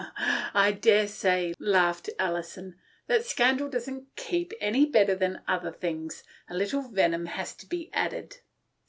[0.55, 2.73] "I daresay," laughed Alison,"
[3.05, 6.23] that scandal doesn't i keep' any better than other things.
[6.49, 8.37] A little venom has to be added."